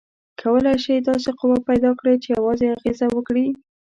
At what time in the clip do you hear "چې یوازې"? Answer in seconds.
2.23-2.67